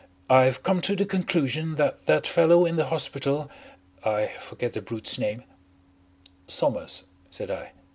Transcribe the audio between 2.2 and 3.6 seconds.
fellow in the hospital